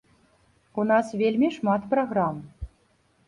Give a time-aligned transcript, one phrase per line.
[0.83, 2.39] У нас вельмі шмат праграм.